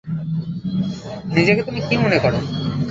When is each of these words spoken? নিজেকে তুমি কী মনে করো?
নিজেকে 1.35 1.61
তুমি 1.63 1.79
কী 1.87 1.95
মনে 1.97 2.17
করো? 2.23 2.39